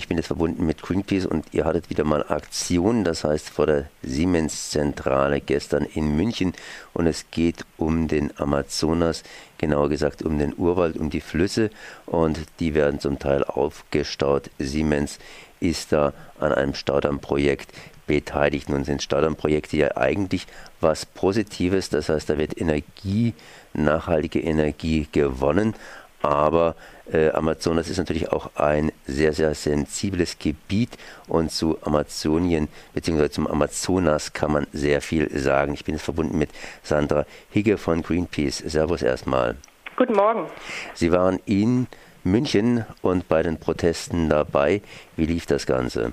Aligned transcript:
Ich 0.00 0.08
bin 0.08 0.16
jetzt 0.16 0.28
verbunden 0.28 0.64
mit 0.64 0.80
Greenpeace 0.80 1.26
und 1.26 1.44
ihr 1.52 1.66
hattet 1.66 1.90
wieder 1.90 2.04
mal 2.04 2.24
Aktion, 2.26 3.04
das 3.04 3.22
heißt 3.22 3.50
vor 3.50 3.66
der 3.66 3.90
Siemens-Zentrale 4.02 5.42
gestern 5.42 5.84
in 5.84 6.16
München. 6.16 6.54
Und 6.94 7.06
es 7.06 7.26
geht 7.30 7.66
um 7.76 8.08
den 8.08 8.32
Amazonas, 8.38 9.24
genauer 9.58 9.90
gesagt 9.90 10.22
um 10.22 10.38
den 10.38 10.54
Urwald, 10.56 10.96
um 10.96 11.10
die 11.10 11.20
Flüsse. 11.20 11.68
Und 12.06 12.40
die 12.60 12.72
werden 12.72 12.98
zum 12.98 13.18
Teil 13.18 13.44
aufgestaut. 13.44 14.48
Siemens 14.58 15.18
ist 15.60 15.92
da 15.92 16.14
an 16.38 16.54
einem 16.54 16.72
Staudammprojekt 16.72 17.70
beteiligt. 18.06 18.70
Nun 18.70 18.84
sind 18.84 19.02
Staudammprojekte 19.02 19.76
ja 19.76 19.98
eigentlich 19.98 20.46
was 20.80 21.04
Positives, 21.04 21.90
das 21.90 22.08
heißt, 22.08 22.30
da 22.30 22.38
wird 22.38 22.58
Energie, 22.58 23.34
nachhaltige 23.74 24.40
Energie 24.40 25.08
gewonnen. 25.12 25.74
Aber 26.22 26.74
äh, 27.12 27.30
Amazonas 27.30 27.88
ist 27.88 27.98
natürlich 27.98 28.32
auch 28.32 28.50
ein 28.56 28.92
sehr, 29.06 29.32
sehr 29.32 29.54
sensibles 29.54 30.38
Gebiet 30.38 30.90
und 31.28 31.50
zu 31.50 31.78
Amazonien 31.82 32.68
bzw. 32.94 33.30
zum 33.30 33.46
Amazonas 33.46 34.32
kann 34.32 34.52
man 34.52 34.66
sehr 34.72 35.00
viel 35.00 35.30
sagen. 35.38 35.74
Ich 35.74 35.84
bin 35.84 35.94
jetzt 35.94 36.04
verbunden 36.04 36.38
mit 36.38 36.50
Sandra 36.82 37.26
Higge 37.50 37.78
von 37.78 38.02
Greenpeace. 38.02 38.58
Servus 38.58 39.02
erstmal. 39.02 39.56
Guten 39.96 40.14
Morgen. 40.14 40.46
Sie 40.94 41.12
waren 41.12 41.40
in 41.46 41.86
München 42.24 42.84
und 43.02 43.28
bei 43.28 43.42
den 43.42 43.58
Protesten 43.58 44.28
dabei. 44.28 44.82
Wie 45.16 45.26
lief 45.26 45.46
das 45.46 45.66
Ganze? 45.66 46.12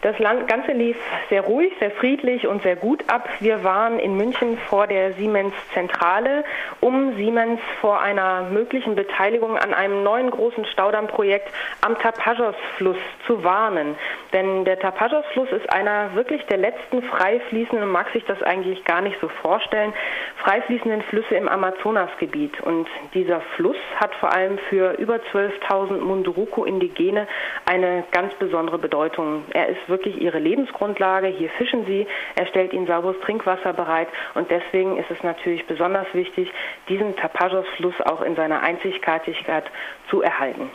Das 0.00 0.14
Ganze 0.46 0.72
lief 0.72 0.96
sehr 1.28 1.42
ruhig, 1.42 1.72
sehr 1.80 1.90
friedlich 1.90 2.46
und 2.46 2.62
sehr 2.62 2.76
gut 2.76 3.02
ab. 3.08 3.28
Wir 3.40 3.64
waren 3.64 3.98
in 3.98 4.16
München 4.16 4.56
vor 4.56 4.86
der 4.86 5.14
Siemens-Zentrale, 5.14 6.44
um 6.80 7.16
Siemens 7.16 7.60
vor 7.80 8.00
einer 8.00 8.42
möglichen 8.42 8.94
Beteiligung 8.94 9.58
an 9.58 9.74
einem 9.74 10.04
neuen 10.04 10.30
großen 10.30 10.66
Staudammprojekt 10.66 11.48
am 11.80 11.98
Tapajos-Fluss 11.98 12.96
zu 13.26 13.42
warnen. 13.42 13.96
Denn 14.32 14.64
der 14.64 14.78
Tapajos-Fluss 14.78 15.50
ist 15.50 15.72
einer 15.72 16.14
wirklich 16.14 16.46
der 16.46 16.58
letzten 16.58 17.02
frei 17.02 17.40
fließenden, 17.48 17.90
mag 17.90 18.08
sich 18.12 18.24
das 18.24 18.40
eigentlich 18.42 18.84
gar 18.84 19.00
nicht 19.00 19.18
so 19.20 19.26
vorstellen, 19.26 19.92
frei 20.36 20.62
fließenden 20.62 21.02
Flüsse 21.02 21.34
im 21.34 21.48
Amazonasgebiet. 21.48 22.60
Und 22.60 22.86
dieser 23.14 23.40
Fluss 23.56 23.76
hat 23.96 24.14
vor 24.16 24.32
allem 24.32 24.58
für 24.68 24.92
über 24.92 25.16
12.000 25.32 25.98
Munduruku-Indigene 25.98 27.26
eine 27.64 28.04
ganz 28.12 28.32
besondere 28.34 28.78
Bedeutung. 28.78 29.42
Er 29.50 29.66
ist 29.68 29.87
wirklich 29.88 30.20
ihre 30.20 30.38
Lebensgrundlage. 30.38 31.28
Hier 31.28 31.50
fischen 31.50 31.86
sie, 31.86 32.06
er 32.34 32.46
stellt 32.46 32.72
ihnen 32.72 32.86
sauberes 32.86 33.20
Trinkwasser 33.20 33.72
bereit 33.72 34.08
und 34.34 34.50
deswegen 34.50 34.96
ist 34.98 35.10
es 35.10 35.22
natürlich 35.22 35.66
besonders 35.66 36.06
wichtig, 36.12 36.50
diesen 36.88 37.16
Tapajos-Fluss 37.16 37.94
auch 38.04 38.22
in 38.22 38.36
seiner 38.36 38.60
Einzigartigkeit 38.60 39.64
zu 40.10 40.22
erhalten. 40.22 40.70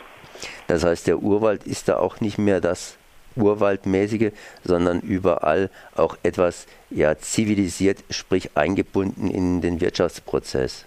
Das 0.66 0.84
heißt, 0.84 1.06
der 1.06 1.18
Urwald 1.18 1.64
ist 1.64 1.88
da 1.88 1.98
auch 1.98 2.20
nicht 2.20 2.38
mehr 2.38 2.60
das 2.60 2.98
Urwaldmäßige, 3.36 4.32
sondern 4.62 5.00
überall 5.00 5.70
auch 5.96 6.16
etwas 6.22 6.66
ja, 6.90 7.16
zivilisiert, 7.16 7.98
sprich 8.10 8.56
eingebunden 8.56 9.28
in 9.28 9.60
den 9.60 9.80
Wirtschaftsprozess. 9.80 10.86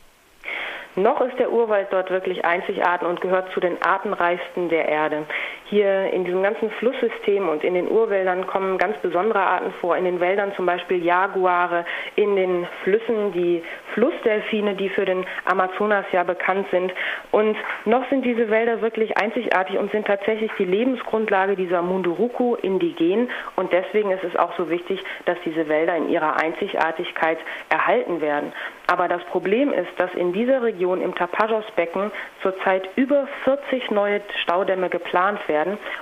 Noch 0.96 1.22
ist 1.22 1.38
der 1.38 1.52
Urwald 1.52 1.90
dort 1.92 2.10
wirklich 2.10 2.44
einzigartig 2.44 3.08
und 3.08 3.22
gehört 3.22 3.52
zu 3.54 3.60
den 3.60 3.80
artenreichsten 3.84 4.70
der 4.70 4.88
Erde. 4.88 5.28
Hier 5.70 6.14
in 6.14 6.24
diesem 6.24 6.44
ganzen 6.44 6.70
Flusssystem 6.72 7.50
und 7.50 7.62
in 7.62 7.74
den 7.74 7.92
Urwäldern 7.92 8.48
kommen 8.48 8.78
ganz 8.78 8.98
besondere 9.00 9.42
Arten 9.42 9.74
vor. 9.82 9.98
In 9.98 10.06
den 10.06 10.22
Wäldern 10.22 10.54
zum 10.56 10.66
Beispiel 10.66 11.04
Jaguare, 11.04 11.84
in 12.16 12.38
den 12.38 12.66
Flüssen 12.84 13.34
die 13.34 13.62
Flussdelfine, 13.94 14.76
die 14.76 14.88
für 14.88 15.04
den 15.04 15.26
Amazonas 15.44 16.06
ja 16.14 16.24
bekannt 16.24 16.68
sind. 16.72 16.94
Und 17.32 17.58
noch 17.84 18.08
sind 18.10 18.24
diese 18.24 18.50
Wälder 18.50 18.82
wirklich 18.82 19.18
einzigartig 19.18 19.78
und 19.78 19.92
sind 19.92 20.08
tatsächlich 20.08 20.52
die 20.58 20.66
Lebensgrundlage 20.66 21.58
dieser 21.58 21.82
Munduruku 21.82 22.56
indigen. 22.56 23.30
Und 23.58 23.74
deswegen 23.74 24.12
ist 24.12 24.24
es 24.24 24.38
auch 24.38 24.56
so 24.56 24.70
wichtig, 24.70 25.04
dass 25.26 25.38
diese 25.44 25.68
Wälder 25.68 25.98
in 25.98 26.08
ihrer 26.10 26.38
Einzigartigkeit 26.38 27.40
erhalten 27.70 28.22
werden. 28.22 28.54
Aber 28.88 29.10
das 29.10 29.22
Problem 29.26 29.74
ist, 29.74 29.90
dass 29.98 30.14
in 30.14 30.32
dieser 30.32 30.62
Region 30.62 31.02
im 31.02 31.14
Tapajos-Becken 31.14 32.10
zurzeit 32.42 32.88
über 32.96 33.28
40 33.44 33.92
neue 33.92 34.22
Staudämme 34.44 34.90
geplant 34.90 35.46
werden. 35.50 35.57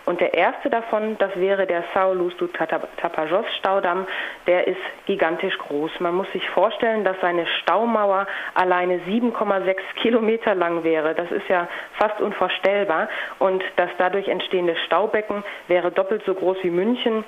Und 0.06 0.22
der 0.22 0.34
erste 0.34 0.70
davon, 0.70 1.18
das 1.18 1.36
wäre 1.36 1.66
der 1.66 1.84
Saulus 1.94 2.36
du 2.38 2.48
Tapajos 2.48 3.46
Staudamm, 3.60 4.08
der 4.48 4.68
ist 4.68 4.82
gigantisch 5.06 5.58
groß. 5.58 5.92
Man 6.00 6.16
muss 6.16 6.32
sich 6.32 6.48
vorstellen, 6.50 7.04
dass 7.04 7.16
seine 7.22 7.46
Staumauer 7.62 8.28
alleine 8.54 9.00
7,6 9.00 9.76
Kilometer 10.02 10.56
lang 10.56 10.84
wäre. 10.84 11.14
Das 11.16 11.32
ist 11.32 11.48
ja 11.48 11.68
fast 11.94 12.20
unvorstellbar. 12.22 13.10
Und 13.40 13.64
das 13.76 13.90
dadurch 13.98 14.28
entstehende 14.28 14.76
Staubecken 14.86 15.44
wäre 15.68 15.92
doppelt 15.92 16.24
so 16.26 16.34
groß 16.34 16.58
wie 16.64 16.72
München 16.72 17.24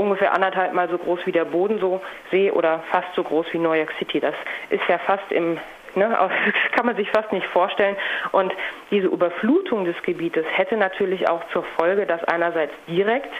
ungefähr 0.00 0.32
anderthalb 0.32 0.72
Mal 0.72 0.88
so 0.88 0.96
groß 0.96 1.20
wie 1.26 1.32
der 1.32 1.44
Bodensee 1.44 2.50
oder 2.52 2.82
fast 2.90 3.08
so 3.14 3.22
groß 3.22 3.46
wie 3.52 3.58
New 3.58 3.72
York 3.72 3.92
City. 3.98 4.18
Das 4.18 4.34
ist 4.70 4.82
ja 4.88 4.98
fast 4.98 5.30
im 5.30 5.58
Ne, 5.94 6.08
das 6.18 6.72
kann 6.72 6.86
man 6.86 6.96
sich 6.96 7.10
fast 7.10 7.32
nicht 7.32 7.46
vorstellen. 7.46 7.96
Und 8.32 8.52
diese 8.90 9.08
Überflutung 9.08 9.84
des 9.84 10.00
Gebietes 10.02 10.44
hätte 10.52 10.76
natürlich 10.76 11.28
auch 11.28 11.42
zur 11.52 11.64
Folge, 11.78 12.06
dass 12.06 12.22
einerseits 12.24 12.72
direkt 12.86 13.32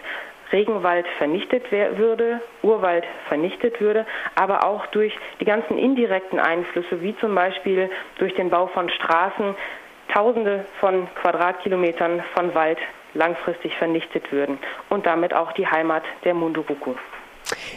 Regenwald 0.52 1.06
vernichtet 1.18 1.70
würde, 1.70 2.40
Urwald 2.62 3.04
vernichtet 3.28 3.80
würde, 3.80 4.04
aber 4.34 4.64
auch 4.64 4.86
durch 4.86 5.16
die 5.40 5.44
ganzen 5.44 5.78
indirekten 5.78 6.40
Einflüsse, 6.40 7.02
wie 7.02 7.16
zum 7.18 7.34
Beispiel 7.34 7.88
durch 8.18 8.34
den 8.34 8.50
Bau 8.50 8.66
von 8.66 8.88
Straßen, 8.90 9.54
Tausende 10.12 10.64
von 10.80 11.06
Quadratkilometern 11.22 12.24
von 12.34 12.52
Wald 12.56 12.78
langfristig 13.14 13.76
vernichtet 13.76 14.32
würden 14.32 14.58
und 14.88 15.06
damit 15.06 15.34
auch 15.34 15.52
die 15.52 15.68
Heimat 15.68 16.02
der 16.24 16.34
Munduruku. 16.34 16.94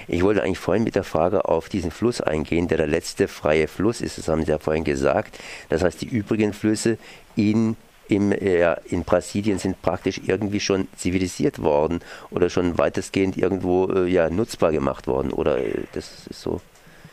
Ich 0.08 0.24
wollte 0.24 0.44
eigentlich 0.44 0.60
vorhin 0.60 0.84
mit 0.84 0.96
der 0.96 1.04
Frage 1.04 1.46
auf 1.46 1.70
diesen 1.70 1.92
Fluss 1.92 2.22
eingehen, 2.22 2.68
der 2.68 2.78
der 2.78 2.88
letzte 2.88 3.28
freie 3.28 3.68
Fluss 3.68 4.02
ist. 4.02 4.18
Das 4.18 4.28
haben 4.28 4.44
Sie 4.44 4.52
ja 4.52 4.60
vorhin 4.60 4.84
gesagt. 4.84 5.40
Das 5.70 5.84
heißt, 5.84 6.02
die 6.02 6.08
übrigen 6.08 6.54
Flüsse 6.54 6.98
in, 7.36 7.76
im, 8.08 8.32
äh, 8.32 8.76
in 8.86 9.04
Brasilien 9.04 9.60
sind 9.60 9.82
praktisch 9.82 10.22
irgendwie 10.26 10.60
schon 10.60 10.88
zivilisiert 10.98 11.60
worden 11.62 12.02
oder 12.32 12.50
schon 12.50 12.78
weitestgehend 12.78 13.38
irgendwo 13.38 13.88
äh, 13.88 14.08
ja, 14.08 14.30
nutzbar 14.30 14.72
gemacht 14.72 15.08
worden. 15.08 15.32
Oder 15.32 15.60
äh, 15.60 15.84
das 15.94 16.28
ist 16.30 16.42
so 16.42 16.62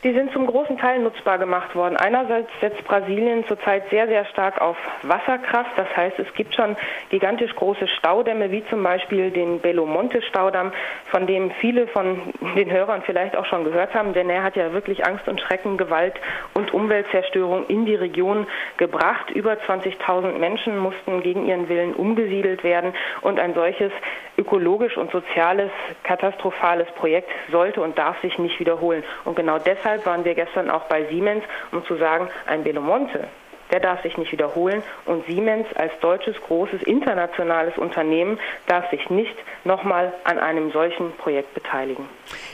die 0.02 0.14
sind 0.14 0.32
zum 0.32 0.46
großen 0.46 0.78
Teil 0.78 1.00
nutzbar 1.00 1.38
gemacht 1.38 1.74
worden. 1.74 1.96
Einerseits 1.96 2.48
setzt 2.60 2.82
Brasilien 2.84 3.46
zurzeit 3.46 3.88
sehr, 3.90 4.06
sehr 4.06 4.24
stark 4.26 4.58
auf 4.60 4.76
Wasserkraft. 5.02 5.72
Das 5.76 5.94
heißt, 5.94 6.18
es 6.18 6.32
gibt 6.34 6.54
schon 6.54 6.74
gigantisch 7.10 7.54
große 7.54 7.86
Staudämme, 7.86 8.50
wie 8.50 8.64
zum 8.66 8.82
Beispiel 8.82 9.30
den 9.30 9.60
Belo 9.60 9.84
Monte 9.84 10.22
Staudamm, 10.22 10.72
von 11.10 11.26
dem 11.26 11.50
viele 11.50 11.86
von 11.88 12.32
den 12.56 12.70
Hörern 12.70 13.02
vielleicht 13.02 13.36
auch 13.36 13.44
schon 13.44 13.64
gehört 13.64 13.92
haben, 13.92 14.14
denn 14.14 14.30
er 14.30 14.42
hat 14.42 14.56
ja 14.56 14.72
wirklich 14.72 15.04
Angst 15.04 15.28
und 15.28 15.40
Schrecken, 15.40 15.76
Gewalt 15.76 16.14
und 16.54 16.72
Umweltzerstörung 16.72 17.66
in 17.66 17.84
die 17.84 17.94
Region 17.94 18.46
gebracht. 18.78 19.30
Über 19.30 19.52
20.000 19.52 20.38
Menschen 20.38 20.78
mussten 20.78 21.22
gegen 21.22 21.46
ihren 21.46 21.68
Willen 21.68 21.94
umgesiedelt 21.94 22.64
werden 22.64 22.94
und 23.20 23.38
ein 23.38 23.52
solches 23.52 23.92
ökologisch 24.38 24.96
und 24.96 25.10
soziales 25.10 25.70
katastrophales 26.04 26.88
Projekt 26.92 27.28
sollte 27.52 27.82
und 27.82 27.98
darf 27.98 28.18
sich 28.22 28.38
nicht 28.38 28.58
wiederholen. 28.58 29.04
Und 29.26 29.36
genau 29.36 29.58
deshalb 29.58 29.89
deshalb 29.90 30.06
waren 30.06 30.24
wir 30.24 30.34
gestern 30.34 30.70
auch 30.70 30.84
bei 30.84 31.04
Siemens, 31.06 31.42
um 31.72 31.84
zu 31.84 31.96
sagen, 31.96 32.28
ein 32.46 32.62
Belomonte, 32.62 33.26
der 33.72 33.80
darf 33.80 34.02
sich 34.02 34.16
nicht 34.18 34.30
wiederholen 34.30 34.82
und 35.06 35.26
Siemens 35.26 35.66
als 35.74 35.92
deutsches 36.00 36.36
großes 36.46 36.82
internationales 36.82 37.76
Unternehmen 37.76 38.38
darf 38.66 38.88
sich 38.90 39.10
nicht 39.10 39.34
nochmal 39.64 40.12
an 40.24 40.38
einem 40.38 40.70
solchen 40.70 41.12
Projekt 41.16 41.54
beteiligen. 41.54 42.04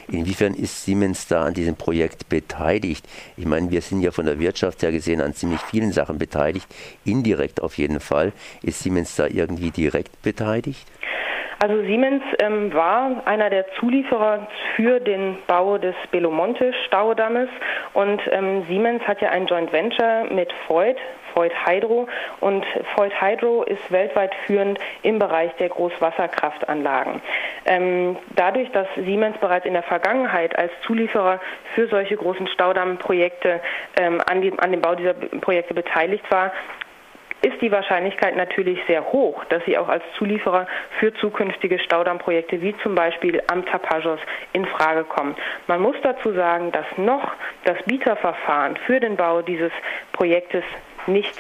Inwiefern 0.08 0.54
ist 0.54 0.84
Siemens 0.84 1.26
da 1.26 1.44
an 1.44 1.54
diesem 1.54 1.76
Projekt 1.76 2.28
beteiligt? 2.28 3.06
Ich 3.36 3.46
meine, 3.46 3.70
wir 3.70 3.82
sind 3.82 4.00
ja 4.00 4.10
von 4.10 4.26
der 4.26 4.38
Wirtschaft 4.38 4.82
her 4.82 4.92
gesehen 4.92 5.20
an 5.20 5.34
ziemlich 5.34 5.60
vielen 5.60 5.92
Sachen 5.92 6.18
beteiligt, 6.18 6.66
indirekt 7.04 7.62
auf 7.62 7.76
jeden 7.76 8.00
Fall. 8.00 8.32
Ist 8.62 8.82
Siemens 8.82 9.16
da 9.16 9.26
irgendwie 9.26 9.70
direkt 9.70 10.22
beteiligt? 10.22 10.86
Also 11.58 11.82
Siemens 11.82 12.22
ähm, 12.38 12.72
war 12.74 13.22
einer 13.24 13.48
der 13.48 13.64
Zulieferer 13.78 14.46
für 14.74 15.00
den 15.00 15.38
Bau 15.46 15.78
des 15.78 15.94
Belomonte 16.10 16.74
Staudammes 16.86 17.48
und 17.94 18.20
ähm, 18.30 18.64
Siemens 18.68 19.02
hat 19.04 19.22
ja 19.22 19.30
ein 19.30 19.46
Joint 19.46 19.72
Venture 19.72 20.24
mit 20.30 20.52
Freud, 20.66 21.00
Freud 21.32 21.54
Hydro 21.64 22.08
und 22.40 22.64
Freud 22.94 23.14
Hydro 23.18 23.62
ist 23.62 23.90
weltweit 23.90 24.34
führend 24.46 24.78
im 25.02 25.18
Bereich 25.18 25.50
der 25.56 25.70
Großwasserkraftanlagen. 25.70 27.22
Ähm, 27.64 28.16
dadurch, 28.34 28.70
dass 28.72 28.86
Siemens 28.94 29.38
bereits 29.38 29.64
in 29.64 29.72
der 29.72 29.82
Vergangenheit 29.82 30.58
als 30.58 30.72
Zulieferer 30.86 31.40
für 31.74 31.88
solche 31.88 32.16
großen 32.16 32.48
Staudammprojekte 32.48 33.60
ähm, 33.98 34.20
an, 34.26 34.42
die, 34.42 34.52
an 34.58 34.72
dem 34.72 34.82
Bau 34.82 34.94
dieser 34.94 35.14
Projekte 35.14 35.72
beteiligt 35.72 36.30
war, 36.30 36.52
ist 37.46 37.62
die 37.62 37.70
Wahrscheinlichkeit 37.70 38.36
natürlich 38.36 38.80
sehr 38.88 39.04
hoch, 39.12 39.44
dass 39.44 39.64
sie 39.64 39.78
auch 39.78 39.88
als 39.88 40.02
Zulieferer 40.18 40.66
für 40.98 41.14
zukünftige 41.14 41.78
Staudammprojekte 41.78 42.60
wie 42.60 42.74
zum 42.82 42.96
Beispiel 42.96 43.40
am 43.46 43.64
Tapajos 43.64 44.18
in 44.52 44.66
Frage 44.66 45.04
kommen. 45.04 45.36
Man 45.68 45.80
muss 45.80 45.96
dazu 46.02 46.32
sagen, 46.32 46.72
dass 46.72 46.86
noch 46.96 47.32
das 47.64 47.80
Bieterverfahren 47.84 48.76
für 48.76 48.98
den 48.98 49.16
Bau 49.16 49.42
dieses 49.42 49.70
Projektes 50.12 50.64
nicht 51.06 51.38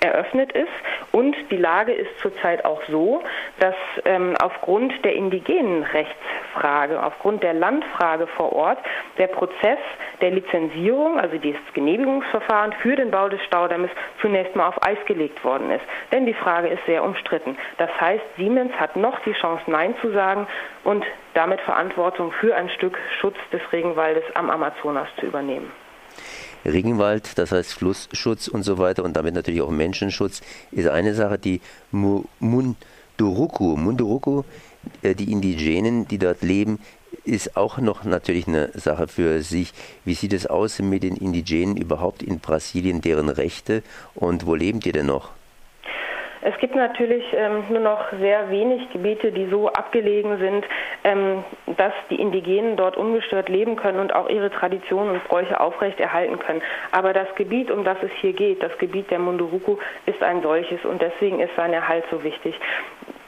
eröffnet 0.00 0.52
ist 0.52 0.68
Und 1.12 1.34
die 1.50 1.56
Lage 1.56 1.92
ist 1.92 2.18
zurzeit 2.20 2.64
auch 2.64 2.82
so, 2.88 3.22
dass 3.58 3.74
ähm, 4.04 4.36
aufgrund 4.40 5.04
der 5.04 5.14
indigenen 5.14 5.82
Rechtsfrage, 5.82 7.02
aufgrund 7.02 7.42
der 7.42 7.54
Landfrage 7.54 8.26
vor 8.28 8.52
Ort, 8.52 8.78
der 9.18 9.26
Prozess 9.26 9.78
der 10.20 10.30
Lizenzierung, 10.30 11.18
also 11.18 11.36
das 11.36 11.56
Genehmigungsverfahren 11.74 12.72
für 12.74 12.94
den 12.94 13.10
Bau 13.10 13.28
des 13.28 13.42
Staudammes 13.44 13.90
zunächst 14.20 14.54
mal 14.54 14.68
auf 14.68 14.86
Eis 14.86 14.98
gelegt 15.06 15.44
worden 15.44 15.70
ist. 15.70 15.84
Denn 16.12 16.26
die 16.26 16.34
Frage 16.34 16.68
ist 16.68 16.84
sehr 16.86 17.02
umstritten. 17.02 17.56
Das 17.78 17.90
heißt, 18.00 18.24
Siemens 18.36 18.72
hat 18.78 18.96
noch 18.96 19.18
die 19.20 19.32
Chance, 19.32 19.64
Nein 19.66 19.94
zu 20.00 20.12
sagen 20.12 20.46
und 20.84 21.04
damit 21.34 21.60
Verantwortung 21.62 22.32
für 22.32 22.54
ein 22.54 22.68
Stück 22.70 22.98
Schutz 23.20 23.36
des 23.52 23.60
Regenwaldes 23.72 24.24
am 24.34 24.50
Amazonas 24.50 25.08
zu 25.18 25.26
übernehmen. 25.26 25.72
Regenwald, 26.64 27.38
das 27.38 27.52
heißt 27.52 27.72
Flussschutz 27.72 28.48
und 28.48 28.62
so 28.62 28.78
weiter 28.78 29.04
und 29.04 29.16
damit 29.16 29.34
natürlich 29.34 29.62
auch 29.62 29.70
Menschenschutz, 29.70 30.42
ist 30.70 30.88
eine 30.88 31.14
Sache, 31.14 31.38
die 31.38 31.60
Munduruku, 31.90 33.76
Munduruku, 33.76 34.42
äh, 35.02 35.14
die 35.14 35.32
Indigenen, 35.32 36.06
die 36.08 36.18
dort 36.18 36.42
leben, 36.42 36.78
ist 37.24 37.56
auch 37.56 37.78
noch 37.78 38.04
natürlich 38.04 38.46
eine 38.48 38.70
Sache 38.74 39.08
für 39.08 39.42
sich. 39.42 39.72
Wie 40.04 40.14
sieht 40.14 40.32
es 40.32 40.46
aus 40.46 40.78
mit 40.78 41.02
den 41.02 41.16
Indigenen 41.16 41.76
überhaupt 41.76 42.22
in 42.22 42.40
Brasilien, 42.40 43.00
deren 43.00 43.28
Rechte 43.28 43.82
und 44.14 44.46
wo 44.46 44.54
leben 44.54 44.80
die 44.80 44.92
denn 44.92 45.06
noch? 45.06 45.30
Es 46.42 46.56
gibt 46.58 46.74
natürlich 46.74 47.24
ähm, 47.34 47.64
nur 47.68 47.80
noch 47.80 48.10
sehr 48.18 48.50
wenig 48.50 48.90
Gebiete, 48.92 49.30
die 49.30 49.46
so 49.46 49.68
abgelegen 49.68 50.38
sind, 50.38 50.64
ähm, 51.04 51.44
dass 51.76 51.92
die 52.08 52.20
Indigenen 52.20 52.76
dort 52.76 52.96
ungestört 52.96 53.50
leben 53.50 53.76
können 53.76 53.98
und 53.98 54.14
auch 54.14 54.28
ihre 54.28 54.50
Traditionen 54.50 55.10
und 55.12 55.24
Bräuche 55.24 55.60
aufrechterhalten 55.60 56.38
können. 56.38 56.62
Aber 56.92 57.12
das 57.12 57.34
Gebiet, 57.34 57.70
um 57.70 57.84
das 57.84 57.98
es 58.02 58.10
hier 58.20 58.32
geht, 58.32 58.62
das 58.62 58.76
Gebiet 58.78 59.10
der 59.10 59.18
Munduruku, 59.18 59.76
ist 60.06 60.22
ein 60.22 60.40
solches 60.42 60.82
und 60.84 61.02
deswegen 61.02 61.40
ist 61.40 61.54
sein 61.56 61.74
Erhalt 61.74 62.04
so 62.10 62.24
wichtig. 62.24 62.58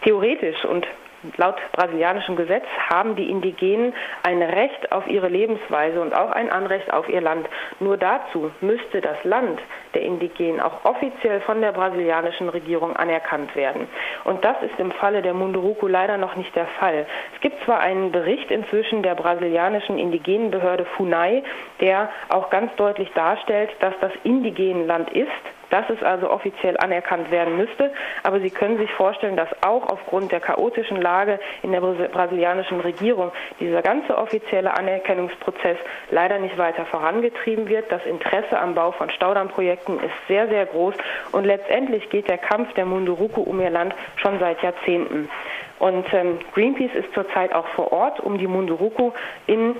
Theoretisch 0.03 0.65
und 0.65 0.87
Laut 1.37 1.57
brasilianischem 1.73 2.37
Gesetz 2.37 2.65
haben 2.91 3.17
die 3.17 3.31
Indigenen 3.31 3.95
ein 4.23 4.43
Recht 4.43 4.91
auf 4.93 5.07
ihre 5.07 5.29
Lebensweise 5.29 6.01
und 6.01 6.15
auch 6.15 6.31
ein 6.31 6.51
Anrecht 6.51 6.93
auf 6.93 7.09
ihr 7.09 7.21
Land. 7.21 7.49
Nur 7.81 7.97
dazu 7.97 8.51
müsste 8.61 9.01
das 9.01 9.23
Land 9.25 9.61
der 9.95 10.03
Indigenen 10.03 10.61
auch 10.61 10.85
offiziell 10.85 11.41
von 11.41 11.61
der 11.61 11.73
brasilianischen 11.73 12.49
Regierung 12.49 12.97
anerkannt 12.97 13.55
werden. 13.55 13.89
Und 14.25 14.45
das 14.45 14.57
ist 14.63 14.79
im 14.79 14.91
Falle 14.93 15.23
der 15.23 15.35
Munduruku 15.35 15.87
leider 15.87 16.19
noch 16.19 16.37
nicht 16.37 16.55
der 16.57 16.67
Fall. 16.67 17.07
Es 17.35 17.41
gibt 17.41 17.63
zwar 17.65 17.81
einen 17.81 18.11
Bericht 18.11 18.51
inzwischen 18.51 19.03
der 19.03 19.15
brasilianischen 19.15 19.99
Indigenenbehörde 19.99 20.85
FUNAI, 20.97 21.43
der 21.81 22.11
auch 22.31 22.51
ganz 22.51 22.75
deutlich 22.77 23.11
darstellt, 23.15 23.71
dass 23.81 23.95
das 24.01 24.13
Indigenenland 24.25 25.11
ist, 25.11 25.31
dass 25.73 25.89
es 25.89 26.03
also 26.03 26.31
offiziell 26.31 26.77
anerkannt 26.77 27.31
werden 27.31 27.57
müsste. 27.57 27.93
Aber 28.23 28.41
Sie 28.41 28.51
können 28.51 28.77
sich 28.77 28.93
vorstellen, 28.93 29.37
dass 29.37 29.49
auch 29.67 29.89
aufgrund 29.89 30.31
der 30.31 30.41
chaotischen 30.41 31.01
Lage 31.01 31.41
in 31.63 31.73
der 31.73 31.81
brasilianischen 31.81 32.81
Regierung 32.81 33.33
dieser 33.59 33.81
ganze 33.81 34.17
offizielle 34.19 34.77
Anerkennungsprozess 34.77 35.79
leider 36.11 36.39
nicht 36.39 36.59
weiter 36.59 36.85
vorangetrieben 36.85 37.69
wird. 37.69 37.91
Das 37.91 38.05
Interesse 38.05 38.59
am 38.59 38.75
Bau 38.75 38.93
von 38.93 39.09
Staudammprojekten 39.11 39.99
ist 39.99 40.29
sehr, 40.29 40.47
sehr 40.49 40.67
groß 40.67 40.95
und 41.33 41.45
letztendlich 41.45 42.11
geht 42.11 42.29
der 42.29 42.39
Kampf 42.39 42.75
der 42.75 42.85
Munduruku 42.85 43.41
um 43.41 43.59
ihr 43.61 43.71
Land 43.71 43.95
schon 44.17 44.39
seit 44.39 44.63
Jahrzehnten. 44.63 45.31
Und 45.79 46.05
ähm, 46.13 46.39
Greenpeace 46.55 46.95
ist 46.95 47.13
zurzeit 47.15 47.55
auch 47.55 47.67
vor 47.69 47.93
Ort, 47.93 48.21
um 48.21 48.37
die 48.37 48.47
Munduruku 48.47 49.13
in 49.47 49.75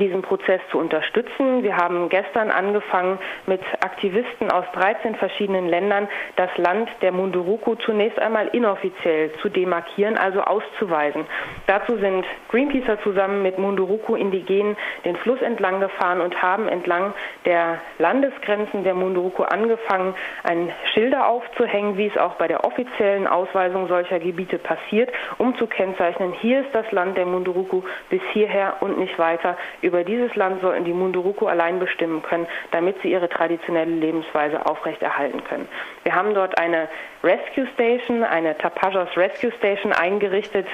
diesen 0.00 0.22
Prozess 0.22 0.60
zu 0.70 0.78
unterstützen. 0.78 1.62
Wir 1.62 1.76
haben 1.76 2.08
gestern 2.08 2.50
angefangen, 2.50 3.18
mit 3.46 3.60
Aktivisten 3.84 4.50
aus 4.50 4.64
13 4.74 5.14
verschiedenen 5.16 5.68
Ländern 5.68 6.08
das 6.36 6.50
Land 6.56 6.88
der 7.02 7.12
Munduruku 7.12 7.74
zunächst 7.76 8.18
einmal 8.18 8.48
inoffiziell 8.48 9.32
zu 9.40 9.48
demarkieren, 9.48 10.16
also 10.16 10.40
auszuweisen. 10.40 11.26
Dazu 11.66 11.96
sind 11.98 12.24
Greenpeacer 12.48 13.00
zusammen 13.02 13.42
mit 13.42 13.58
Munduruku-Indigenen 13.58 14.76
den 15.04 15.16
Fluss 15.16 15.40
entlang 15.42 15.80
gefahren 15.80 16.20
und 16.20 16.40
haben 16.42 16.68
entlang 16.68 17.14
der 17.44 17.80
Landesgrenzen 17.98 18.84
der 18.84 18.94
Munduruku 18.94 19.42
angefangen, 19.42 20.14
ein 20.42 20.72
Schilder 20.92 21.28
aufzuhängen, 21.28 21.96
wie 21.96 22.06
es 22.06 22.16
auch 22.16 22.34
bei 22.34 22.48
der 22.48 22.64
offiziellen 22.64 23.26
Ausweisung 23.26 23.88
solcher 23.88 24.18
Gebiete 24.18 24.58
passiert, 24.58 25.10
um 25.38 25.56
zu 25.56 25.66
kennzeichnen, 25.66 26.32
hier 26.32 26.60
ist 26.60 26.74
das 26.74 26.90
Land 26.92 27.16
der 27.16 27.26
Munduruku 27.26 27.82
bis 28.10 28.20
hierher 28.32 28.76
und 28.80 28.98
nicht 28.98 29.18
weiter 29.18 29.56
über 29.84 30.02
dieses 30.02 30.34
Land 30.34 30.62
sollten 30.62 30.84
die 30.84 30.92
Munduruku 30.92 31.46
allein 31.46 31.78
bestimmen 31.78 32.22
können, 32.22 32.46
damit 32.70 32.96
sie 33.02 33.12
ihre 33.12 33.28
traditionelle 33.28 33.90
Lebensweise 33.90 34.64
aufrechterhalten 34.64 35.44
können. 35.44 35.68
Wir 36.02 36.14
haben 36.14 36.34
dort 36.34 36.58
eine 36.58 36.88
Rescue 37.22 37.66
Station, 37.74 38.24
eine 38.24 38.56
Tapajos 38.56 39.14
Rescue 39.16 39.52
Station 39.52 39.92
eingerichtet. 39.92 40.66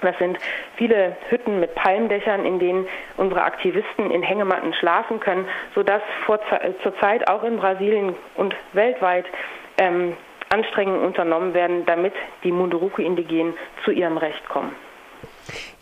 Das 0.00 0.18
sind 0.18 0.38
viele 0.74 1.16
Hütten 1.28 1.60
mit 1.60 1.76
Palmdächern, 1.76 2.44
in 2.44 2.58
denen 2.58 2.88
unsere 3.16 3.44
Aktivisten 3.44 4.10
in 4.10 4.22
Hängematten 4.22 4.74
schlafen 4.74 5.20
können, 5.20 5.46
sodass 5.76 6.02
vor, 6.26 6.40
zurzeit 6.82 7.30
auch 7.30 7.44
in 7.44 7.56
Brasilien 7.56 8.16
und 8.34 8.56
weltweit 8.72 9.26
ähm, 9.78 10.16
Anstrengungen 10.48 11.04
unternommen 11.04 11.54
werden, 11.54 11.86
damit 11.86 12.12
die 12.42 12.50
Munduruku-Indigenen 12.50 13.54
zu 13.84 13.92
ihrem 13.92 14.18
Recht 14.18 14.46
kommen. 14.48 14.74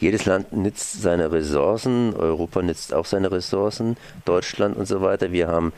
Jedes 0.00 0.25
Land 0.25 0.52
nützt 0.52 1.02
seine 1.02 1.31
Ressourcen, 1.31 2.14
Europa 2.17 2.62
nützt 2.62 2.94
auch 2.94 3.05
seine 3.05 3.31
Ressourcen, 3.31 3.97
Deutschland 4.25 4.76
und 4.76 4.87
so 4.87 5.02
weiter. 5.02 5.31
Wir 5.31 5.49
haben 5.49 5.73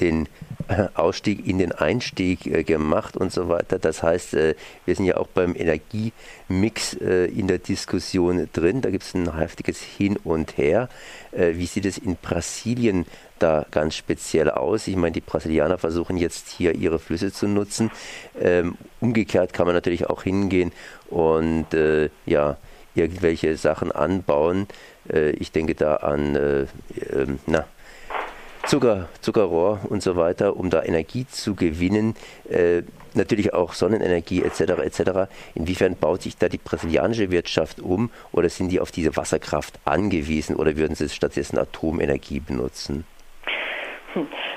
den 0.00 0.28
äh, 0.68 0.88
Ausstieg 0.94 1.46
in 1.46 1.58
den 1.58 1.72
Einstieg 1.72 2.46
äh, 2.46 2.64
gemacht 2.64 3.16
und 3.16 3.32
so 3.32 3.48
weiter. 3.48 3.78
Das 3.78 4.02
heißt, 4.02 4.34
äh, 4.34 4.54
wir 4.84 4.94
sind 4.94 5.06
ja 5.06 5.16
auch 5.16 5.28
beim 5.28 5.54
Energiemix 5.56 6.92
in 6.92 7.48
der 7.48 7.58
Diskussion 7.58 8.48
drin. 8.52 8.82
Da 8.82 8.90
gibt 8.90 9.04
es 9.04 9.14
ein 9.14 9.36
heftiges 9.36 9.80
Hin 9.80 10.16
und 10.22 10.58
Her. 10.58 10.88
Wie 11.32 11.66
sieht 11.66 11.86
es 11.86 11.98
in 11.98 12.14
Brasilien 12.16 13.04
da 13.40 13.66
ganz 13.72 13.96
speziell 13.96 14.48
aus? 14.50 14.86
Ich 14.86 14.94
meine, 14.94 15.12
die 15.12 15.20
Brasilianer 15.20 15.76
versuchen 15.76 16.16
jetzt 16.16 16.48
hier 16.48 16.74
ihre 16.74 17.00
Flüsse 17.00 17.32
zu 17.32 17.48
nutzen. 17.48 17.90
Ähm, 18.40 18.76
umgekehrt 19.00 19.52
kann 19.52 19.66
man 19.66 19.74
natürlich 19.74 20.08
auch 20.08 20.22
hingehen 20.22 20.72
und 21.10 21.66
ja, 22.26 22.56
irgendwelche 22.96 23.56
Sachen 23.56 23.92
anbauen. 23.92 24.66
Äh, 25.12 25.30
ich 25.30 25.52
denke 25.52 25.74
da 25.74 25.96
an 25.96 26.36
äh, 26.36 26.66
ähm, 27.12 27.38
na, 27.46 27.66
Zucker, 28.66 29.08
Zuckerrohr 29.20 29.80
und 29.88 30.02
so 30.02 30.16
weiter, 30.16 30.56
um 30.56 30.70
da 30.70 30.82
Energie 30.82 31.26
zu 31.28 31.54
gewinnen. 31.54 32.16
Äh, 32.48 32.82
natürlich 33.14 33.54
auch 33.54 33.74
Sonnenenergie 33.74 34.42
etc. 34.42 34.60
etc. 34.82 35.30
Inwiefern 35.54 35.96
baut 35.96 36.22
sich 36.22 36.36
da 36.36 36.48
die 36.48 36.58
brasilianische 36.58 37.30
Wirtschaft 37.30 37.80
um 37.80 38.10
oder 38.32 38.48
sind 38.48 38.70
die 38.70 38.80
auf 38.80 38.90
diese 38.90 39.16
Wasserkraft 39.16 39.78
angewiesen 39.84 40.56
oder 40.56 40.76
würden 40.76 40.96
sie 40.96 41.08
stattdessen 41.08 41.58
Atomenergie 41.58 42.40
benutzen? 42.40 43.04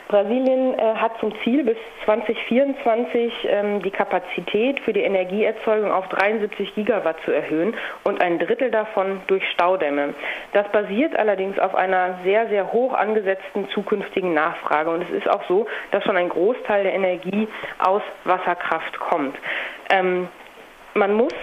Brasilien 0.07 0.77
äh, 0.77 0.95
hat 0.95 1.19
zum 1.19 1.33
Ziel, 1.43 1.63
bis 1.63 1.77
2024 2.05 3.33
ähm, 3.47 3.81
die 3.81 3.91
Kapazität 3.91 4.79
für 4.81 4.93
die 4.93 5.01
Energieerzeugung 5.01 5.91
auf 5.91 6.07
73 6.09 6.75
Gigawatt 6.75 7.17
zu 7.25 7.31
erhöhen 7.31 7.75
und 8.03 8.21
ein 8.21 8.39
Drittel 8.39 8.71
davon 8.71 9.21
durch 9.27 9.43
Staudämme. 9.51 10.13
Das 10.53 10.67
basiert 10.71 11.15
allerdings 11.15 11.59
auf 11.59 11.75
einer 11.75 12.19
sehr, 12.23 12.47
sehr 12.47 12.71
hoch 12.71 12.93
angesetzten 12.93 13.69
zukünftigen 13.69 14.33
Nachfrage. 14.33 14.89
Und 14.89 15.03
es 15.03 15.11
ist 15.11 15.29
auch 15.29 15.43
so, 15.47 15.67
dass 15.91 16.03
schon 16.03 16.17
ein 16.17 16.29
Großteil 16.29 16.83
der 16.83 16.93
Energie 16.93 17.47
aus 17.79 18.01
Wasserkraft 18.23 18.99
kommt. 18.99 19.35
Ähm, 19.91 20.27
man 20.93 21.13
muss 21.13 21.33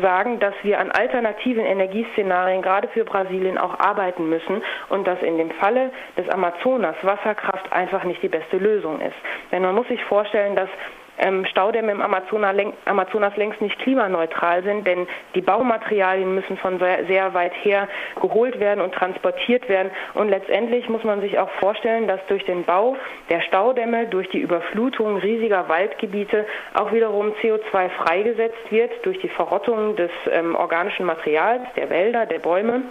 sagen, 0.00 0.38
dass 0.40 0.54
wir 0.62 0.78
an 0.78 0.90
alternativen 0.90 1.64
Energieszenarien 1.64 2.62
gerade 2.62 2.88
für 2.88 3.04
Brasilien 3.04 3.58
auch 3.58 3.78
arbeiten 3.78 4.28
müssen 4.28 4.62
und 4.90 5.06
dass 5.06 5.20
in 5.22 5.38
dem 5.38 5.50
Falle 5.52 5.90
des 6.16 6.28
Amazonas 6.28 6.96
Wasserkraft 7.02 7.72
einfach 7.72 8.04
nicht 8.04 8.22
die 8.22 8.28
beste 8.28 8.58
Lösung 8.58 9.00
ist. 9.00 9.16
Denn 9.52 9.62
man 9.62 9.74
muss 9.74 9.88
sich 9.88 10.02
vorstellen, 10.04 10.54
dass 10.54 10.68
ähm, 11.18 11.46
Staudämme 11.46 11.92
im 11.92 12.02
Amazonas, 12.02 13.36
längst 13.36 13.60
nicht 13.60 13.78
klimaneutral 13.80 14.62
sind, 14.62 14.86
denn 14.86 15.06
die 15.34 15.40
Baumaterialien 15.40 16.34
müssen 16.34 16.56
von 16.58 16.78
sehr, 16.78 17.34
weit 17.34 17.52
her 17.62 17.88
geholt 18.20 18.60
werden 18.60 18.80
und 18.80 18.94
transportiert 18.94 19.68
werden. 19.68 19.90
Und 20.14 20.28
letztendlich 20.28 20.88
muss 20.88 21.04
man 21.04 21.20
sich 21.20 21.38
auch 21.38 21.50
vorstellen, 21.60 22.06
dass 22.06 22.20
durch 22.28 22.44
den 22.44 22.64
Bau 22.64 22.96
der 23.30 23.40
Staudämme, 23.42 24.06
durch 24.06 24.28
die 24.30 24.40
Überflutung 24.40 25.16
riesiger 25.16 25.68
Waldgebiete 25.68 26.46
auch 26.74 26.92
wiederum 26.92 27.32
CO2 27.42 27.88
freigesetzt 27.90 28.70
wird 28.70 28.90
durch 29.04 29.18
die 29.20 29.28
Verrottung 29.28 29.96
des 29.96 30.10
ähm, 30.30 30.54
organischen 30.54 31.06
Materials, 31.06 31.62
der 31.76 31.90
Wälder, 31.90 32.26
der 32.26 32.38
Bäume. 32.38 32.82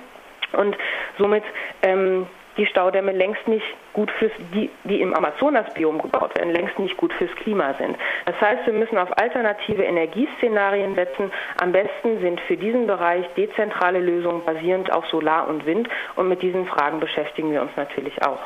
Und 0.53 0.77
somit 1.17 1.43
ähm, 1.83 2.27
die 2.57 2.65
Staudämme 2.65 3.11
längst 3.11 3.47
nicht 3.47 3.65
gut 3.93 4.11
fürs, 4.11 4.31
die, 4.53 4.69
die 4.83 5.01
im 5.01 5.13
Amazonasbiom 5.13 6.01
gebaut 6.01 6.37
werden, 6.37 6.51
längst 6.51 6.77
nicht 6.79 6.97
gut 6.97 7.13
fürs 7.13 7.33
Klima 7.35 7.73
sind. 7.75 7.97
Das 8.25 8.39
heißt, 8.39 8.65
wir 8.65 8.73
müssen 8.73 8.97
auf 8.97 9.17
alternative 9.17 9.83
Energieszenarien 9.83 10.95
setzen. 10.95 11.31
Am 11.61 11.71
besten 11.71 12.19
sind 12.21 12.39
für 12.41 12.57
diesen 12.57 12.87
Bereich 12.87 13.25
dezentrale 13.35 13.99
Lösungen 13.99 14.43
basierend 14.45 14.91
auf 14.91 15.05
Solar 15.07 15.47
und 15.47 15.65
Wind. 15.65 15.89
Und 16.15 16.29
mit 16.29 16.41
diesen 16.41 16.65
Fragen 16.65 16.99
beschäftigen 16.99 17.51
wir 17.51 17.61
uns 17.61 17.71
natürlich 17.75 18.21
auch. 18.23 18.39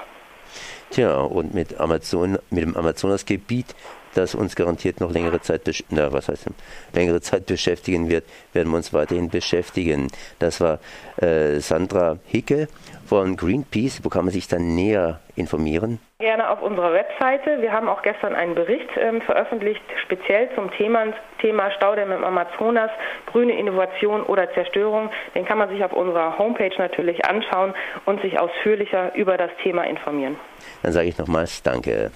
Tja, 0.92 1.20
und 1.22 1.54
mit, 1.54 1.80
Amazon, 1.80 2.40
mit 2.50 2.64
dem 2.64 2.76
Amazonasgebiet 2.76 3.76
das 4.16 4.36
uns 4.36 4.56
garantiert 4.56 5.00
noch 5.00 5.12
längere 5.12 5.42
Zeit, 5.42 5.62
na, 5.90 6.12
was 6.12 6.30
heißt, 6.30 6.48
längere 6.94 7.22
Zeit 7.22 7.46
beschäftigen 7.46 8.10
wird, 8.10 8.26
werden 8.54 8.70
wir 8.70 8.78
uns 8.78 8.94
weiterhin 8.94 9.30
beschäftigen. 9.30 10.08
Das 10.40 10.62
war 10.62 10.80
äh, 11.22 11.60
Sandra 11.60 12.18
Hicke 12.26 12.68
von 13.06 13.36
Greenpeace. 13.36 14.04
Wo 14.04 14.10
kann 14.10 14.26
man 14.26 14.34
sich 14.34 14.48
dann 14.48 14.76
näher 14.76 15.20
informieren? 15.36 16.00
Gerne 16.20 16.50
auf 16.50 16.62
unserer 16.62 16.92
Webseite. 16.94 17.62
Wir 17.62 17.72
haben 17.72 17.88
auch 17.88 18.02
gestern 18.02 18.36
einen 18.36 18.54
Bericht 18.54 18.90
ähm, 18.98 19.22
veröffentlicht, 19.22 19.82
speziell 20.04 20.50
zum 20.54 20.70
Thema, 20.72 21.14
Thema 21.40 21.72
Staudämme 21.72 22.16
im 22.16 22.24
Amazonas, 22.26 22.92
grüne 23.28 23.58
Innovation 23.58 24.24
oder 24.24 24.52
Zerstörung. 24.54 25.10
Den 25.34 25.46
kann 25.46 25.58
man 25.58 25.70
sich 25.70 25.84
auf 25.84 25.94
unserer 25.94 26.38
Homepage 26.38 26.76
natürlich 26.78 27.26
anschauen 27.26 27.74
und 28.06 28.22
sich 28.22 28.38
ausführlicher 28.38 29.16
über 29.16 29.38
das 29.38 29.52
Thema 29.64 29.84
informieren. 29.84 30.36
Dann 30.82 30.94
sage 30.94 31.10
ich 31.10 31.18
nochmals 31.18 31.62
Danke. 31.64 32.12